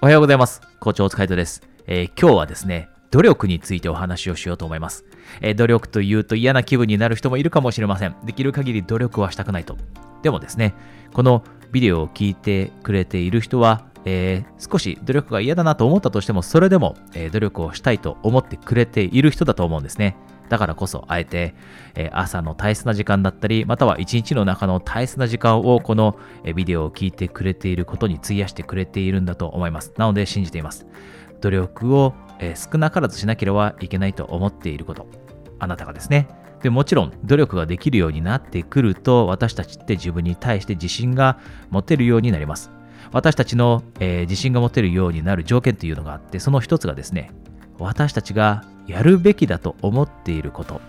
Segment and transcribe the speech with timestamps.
[0.00, 0.62] おはようございます。
[0.78, 5.04] 校長お疲れ様です、えー、今日はですね、努力についてお話をしようと思います、
[5.40, 8.14] えー、努力というと嫌な気分になる人もいるかもしれません。
[8.24, 9.76] できる限り努力はしたくないと。
[10.22, 10.72] でもですね、
[11.12, 11.42] この
[11.72, 20.16] ビデオを聞いてくれている人は、えー、少し努力が嫌だなと思ったとしても、それでも、え努力をしたいと思ってくれている人だと思うんですね。
[20.48, 21.54] だからこそ、あえて、
[21.94, 26.18] え朝の大切な時間だったり、または一日の中の大切な時間をこの
[26.54, 29.92] ビデオを聞いてくれていることに費やしてくれているんだと思います。
[29.96, 30.86] なので信じています。
[31.40, 35.06] 努力を、え少なからずしなければいけないと思っていること。
[35.58, 36.28] あなたがですね。
[36.62, 41.38] でもちろん努力ができるようになってくると私たちって自分に対して自信が
[41.70, 42.70] 持てるようになります。
[43.12, 47.30] 私たちの、えー、自信が持てるようになる条件というのがあってその一つがですね
[47.78, 50.80] 私たちがやるべきだと思っていること、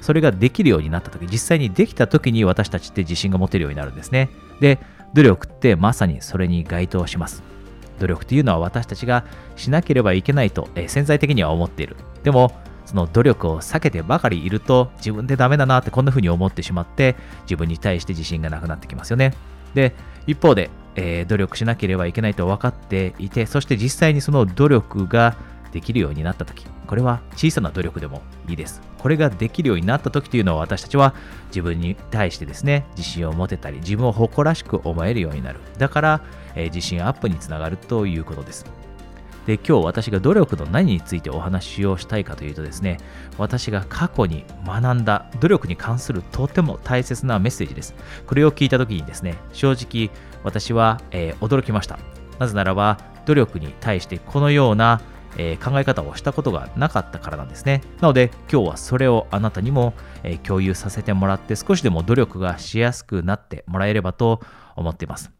[0.00, 4.30] それができるようになった時、実際にできた時に私たちって自信が持てるようになるんですね。
[4.60, 4.78] で、
[5.14, 7.42] 努力ってまさにそれに該当します。
[7.98, 9.24] 努力というのは私たちが
[9.56, 11.96] しなければいけないと、え、潜在的には思っている。
[12.22, 12.52] でも、
[12.88, 19.34] その努力を避けてばかりいると自分でダメだなってこんな風に思ってしまって自分に対して自信がなくなってきますよね。
[19.74, 19.94] で、
[20.26, 25.36] 一方で、えー、努力しなければいけないと分かっていて、そして実際にその努力が
[25.72, 28.80] できるようになった時これは小さな努力でもいいです。
[28.98, 31.14] これができるようになった時というのは私たちは
[31.48, 35.60] 自分に対してですね自信を持てたり自分を誇らしく思えるようになる。
[35.76, 36.22] だから、
[36.54, 38.64] えー、自信アップにつながるということです。
[39.46, 42.98] で今日私が努力の何についてお話をしたいかというとですね
[43.38, 47.94] 私が過去に学んだ努力に関するとても大切なメッセージです。
[48.26, 50.10] これを聞いた時にですね正直
[50.42, 51.98] 私は、えー、驚きました。
[52.38, 55.02] なぜならば努力に対してこのような
[55.36, 57.82] えー、考え方をしたことがなかったからなんですね。
[58.00, 64.40] なので今日はそれをあなたにも、えー、共有させてもらって少しでも努力がしやすくなってもらえればと
[64.76, 65.30] 思っています。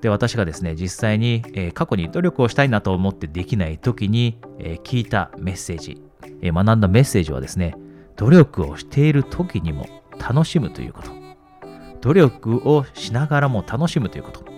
[0.00, 6.00] で、私がですね、実際に、えー、過去に努力をしたいなと思ってできない時に、え聞いたメッセージ、
[6.40, 7.74] え学んだメッセージはですね、
[8.16, 9.86] 努力をしている時にも
[10.18, 11.19] 楽しむということ。
[12.00, 14.50] 努力をしながらも楽しむということ。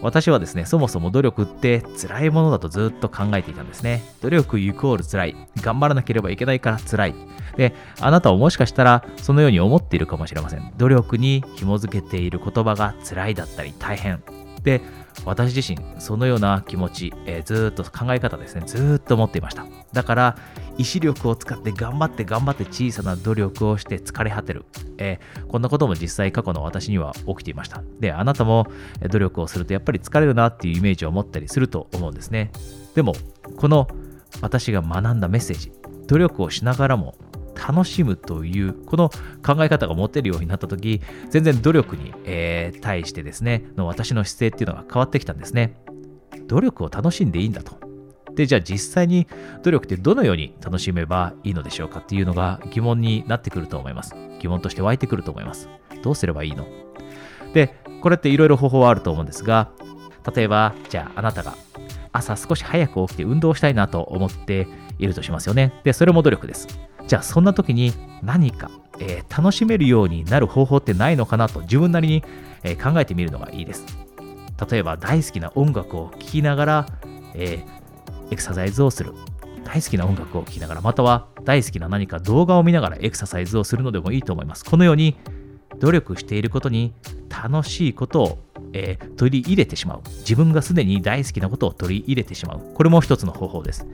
[0.00, 4.02] 私はですね、そもそも努力って辛いものだとずっと考えていたんですね。
[4.20, 5.36] 努力イコール辛い。
[5.60, 7.14] 頑張らなければいけないから辛い。
[7.56, 10.72] で、あなたはもしかしたらそのように思っているかもしれません。
[10.76, 14.22] 努力に紐づけている言葉が辛いだったり大変。
[14.62, 14.80] で、
[15.24, 19.66] 私自身、そのような気持ち、えー、ずっと考え方ですね、ずっと持っていました。
[19.92, 20.36] だから、
[20.76, 24.64] 意志力を使って頑張って頑張って小さな努力をして疲れ果てる。
[24.98, 27.82] えー、こんなことも実際過去の私には起きていました。
[28.00, 28.66] で、あなたも
[29.10, 32.52] 努力をするとやっぱり疲れるなっていうイメージを持ったりすると思うんですね。
[32.94, 33.14] でも、
[33.56, 33.88] この
[34.40, 35.72] 私が学んだメッセージ、
[36.06, 37.14] 努力をしながらも
[37.58, 39.10] 楽しむというこの
[39.44, 45.80] 考え方が持てるようになった時全然努力に、えー、対してですねの私の姿勢っていうのが変わってきたんですね。
[46.46, 47.78] 努力を楽しんでいいんだと。
[48.34, 49.26] でじゃあ実際に
[49.64, 54.14] 努力ってどのように楽しめばいいのでしょうかっていうのが疑問になってくると思います。
[54.40, 55.68] 疑問として湧いてくると思います。
[56.02, 56.66] どうすればいいの？
[57.52, 59.70] でこれっていろいろ方法はあると思うんですが
[60.34, 61.56] 例えばじゃああなたが
[62.12, 65.80] 朝少し早く起きて運動したいなと思っているとしますよね。
[65.82, 66.68] でそれも努力です。
[67.08, 67.92] じゃあそんな時に
[68.22, 68.70] 何か、
[69.00, 72.22] えー、楽しめるようになる方法ってないのかなと自分なりに、
[72.62, 73.84] えー、考えてみるのがいいです。
[74.70, 76.86] 例えば大好きな音楽を聴きながら、
[77.34, 79.14] えー、エクササイズをする。
[79.64, 84.64] 大好きな音楽を聴きながら、または大好きな何か動画を見ながらエクササイズをするのでもいいと思います。
[84.64, 85.16] このように
[85.78, 86.94] 努力していることに
[87.30, 88.38] 楽しいことを
[88.72, 90.02] えー、取り入れてしまう。
[90.20, 92.74] 自分がすでに大好きなことを取り入れてしまう。
[92.74, 93.86] これも一つの方法です。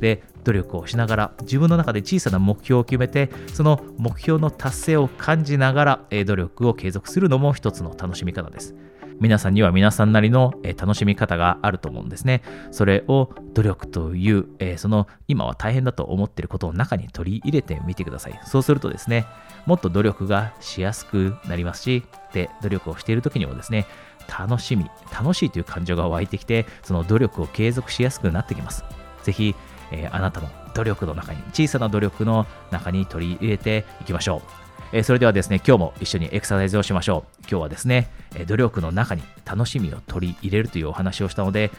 [0.00, 8.74] で、努力をしながら、自分の中で小さな目標を決めて、その目標の達成を感じながら、えー、努力を継続するのも一つの楽しみ方です。
[9.22, 12.42] 皆さんには皆さんなりの、えー、楽しみ方があると思うんですね。
[12.72, 18.40] それを努力という、えー、その今は大変だと思っていることを中に取り入れてみてください。
[18.44, 19.26] そうするとですね、
[19.64, 23.86] もっと努力がしやすくなりますし、で、努力をしている時にもですね、
[24.28, 28.84] 楽しみ、楽しいという感情が湧いてきて、その努力を継続しやすくなってきます。
[29.22, 29.54] ぜひ、
[29.90, 34.62] えー、あなたの努力の中に、小さな努力の中に取り入れていきましょう。
[34.92, 37.40] え、それではですね、今日も一緒にエクササイズをしましょう。
[37.42, 41.70] 今日はですね、え努力の中に楽しみを取り入れるというお話をしたので、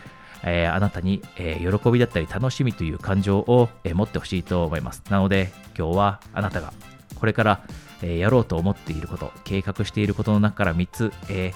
[0.44, 5.04] えー、あなたに、えー、喜びだったり楽しみという感情を、え、持ってほしいと思います。
[5.10, 6.74] なので今日はあなたが
[7.16, 7.62] これから、
[8.02, 11.54] えやろうと思っていること、計画していることの中から3つ、え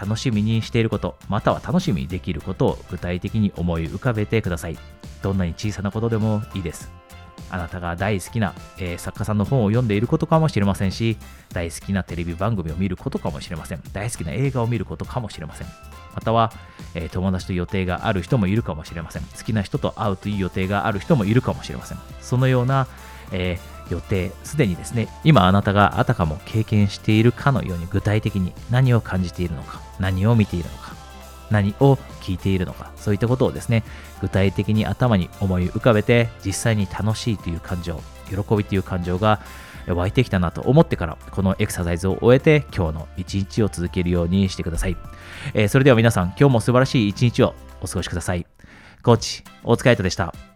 [0.00, 4.78] 楽しみにしていること、または楽しみにできることを具体的に思い浮かべてください。
[5.22, 6.90] どんなに小さなことでもいいです。
[7.48, 11.16] あなたが大好きな、えー、作家さんの本を読んでいることかもしれませんし、
[11.52, 13.82] 大好きなテレビ番組を見ることかもしれません。
[13.92, 15.68] 大好きな映画を見ることかもしれません。
[16.14, 16.52] または、
[16.94, 19.22] えー、友達と予定がある人もいるかもしれません。
[19.22, 21.98] 好きな人と会うという予定がある人もいるかもしれません。
[22.20, 22.88] そのような、
[23.32, 30.94] えー、予定、すでにですね、今あなたがあたかも経験しているかのように具体的に何を感じているのか、何を見ているのか、
[31.50, 33.84] 何を聞いているのか、そういったことをですね、
[34.20, 39.40] 具体的に頭に思い浮かべて、実際に楽しいという感情、喜びという感情が
[39.86, 44.96] 湧いてきたなと思ってから、このエクササイズを終えて、今日の一日を続けるようにしてください。
[45.54, 48.46] えー、それでは皆さん、今日も素晴らしい一日をお過ごしください。
[49.02, 50.55] コーチ、大塚愛斗でした。